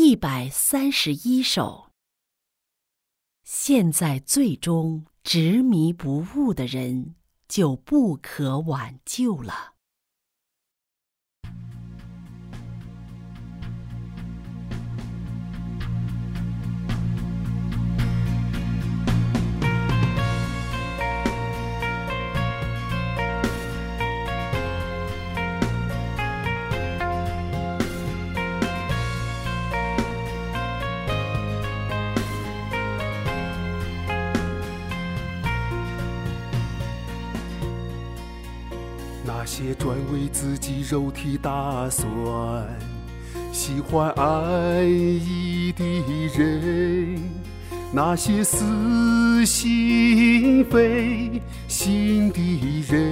[0.00, 1.90] 一百三十一首。
[3.42, 7.16] 现在最终执迷不悟的人，
[7.48, 9.74] 就不可挽救了。
[39.48, 42.06] 些专为自己肉体打算、
[43.50, 45.82] 喜欢安逸的
[46.36, 47.18] 人，
[47.90, 53.08] 那些死心非心的人，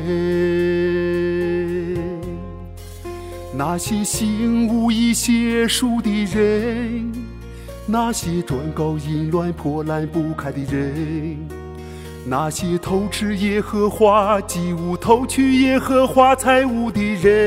[3.56, 7.10] 那些心无一邪术的人，
[7.86, 11.38] 那些专搞淫乱破烂不堪的人。
[12.28, 17.40] 那些偷吃耶和华祭物、偷取耶和华财物的人，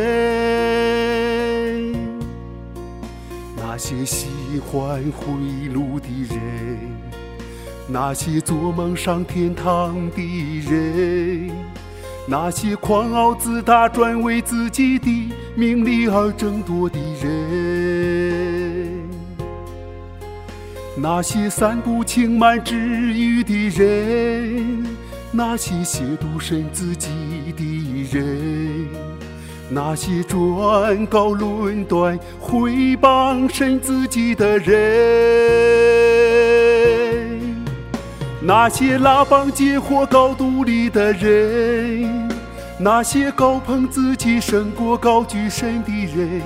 [3.58, 5.34] 那些喜欢贿
[5.68, 6.80] 赂的人，
[7.90, 10.22] 那些做梦上天堂的
[10.62, 11.52] 人，
[12.26, 18.19] 那些狂傲自大、专为自己的名利而争夺的人。
[21.02, 24.86] 那些散布轻慢之语的人，
[25.32, 27.08] 那些亵渎神自己
[27.56, 27.64] 的
[28.12, 28.86] 人，
[29.70, 34.76] 那些专搞论断、毁谤神自己的人，
[38.42, 42.28] 那些拉帮结伙搞独立的人，
[42.78, 46.42] 那些高捧自己胜过高举神的人。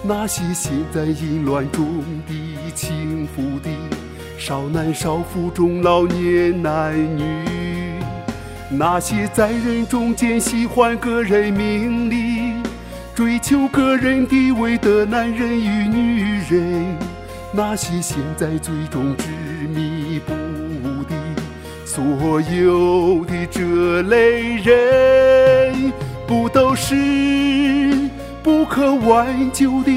[0.00, 1.84] 那些陷在淫乱中
[2.28, 2.32] 的
[2.74, 3.70] 轻浮的
[4.38, 7.24] 少男少妇、中老年男女，
[8.70, 12.54] 那些在人中间喜欢个人名利、
[13.14, 16.96] 追求个人地位的男人与女人，
[17.52, 19.24] 那些现在最终执
[19.68, 21.14] 迷不悟的
[21.84, 25.92] 所有的这类人，
[26.26, 26.94] 不都是？
[28.40, 29.90] 不可挽救的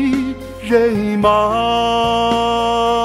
[0.72, 3.01] 人吗？